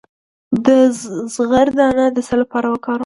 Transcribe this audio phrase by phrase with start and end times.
[0.65, 0.67] د
[1.35, 2.99] زغر دانه د څه لپاره وکاروم؟